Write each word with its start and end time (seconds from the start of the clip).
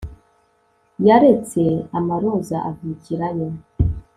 Yaretse 1.07 1.61
amaroza 1.97 2.57
avukirayo 2.69 3.47